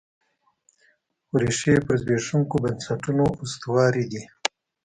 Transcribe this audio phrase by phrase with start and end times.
[1.27, 4.23] خو ریښې یې پر زبېښونکو بنسټونو استوارې دي.